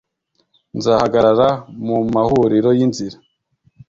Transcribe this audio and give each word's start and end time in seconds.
nzahagarara 0.77 1.49
mumahuriro 1.85 2.69
y’inzira 2.77 3.17